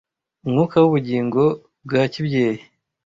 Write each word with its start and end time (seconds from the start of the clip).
umwuka 0.45 0.75
w'ubugingo 0.81 1.41
bwa 1.85 2.03
kibyeyi 2.13 2.61